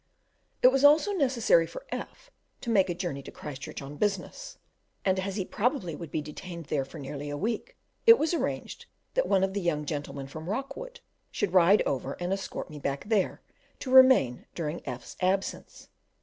[0.63, 4.57] It was also necessary for F to make a journey to Christchurch on business,
[5.05, 7.77] and as he probably would be detained there for nearly a week,
[8.07, 12.33] it was arranged that one of the young gentlemen from Rockwood should ride over and
[12.33, 13.43] escort me back there,
[13.77, 15.89] to remain during F 's absence.